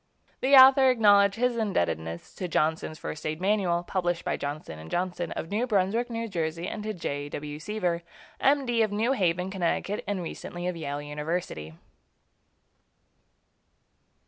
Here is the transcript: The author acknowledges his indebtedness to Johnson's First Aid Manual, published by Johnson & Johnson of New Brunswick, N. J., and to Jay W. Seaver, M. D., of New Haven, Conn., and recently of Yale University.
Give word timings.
The 0.39 0.55
author 0.55 0.89
acknowledges 0.89 1.39
his 1.39 1.57
indebtedness 1.57 2.33
to 2.33 2.47
Johnson's 2.47 2.97
First 2.97 3.23
Aid 3.23 3.39
Manual, 3.39 3.83
published 3.83 4.25
by 4.25 4.35
Johnson 4.35 4.89
& 4.89 4.89
Johnson 4.89 5.31
of 5.33 5.51
New 5.51 5.67
Brunswick, 5.67 6.07
N. 6.09 6.27
J., 6.27 6.65
and 6.67 6.81
to 6.81 6.91
Jay 6.95 7.29
W. 7.29 7.59
Seaver, 7.59 8.01
M. 8.39 8.65
D., 8.65 8.81
of 8.81 8.91
New 8.91 9.11
Haven, 9.11 9.51
Conn., 9.51 9.61
and 9.61 10.23
recently 10.23 10.65
of 10.67 10.75
Yale 10.75 11.03
University. 11.03 11.75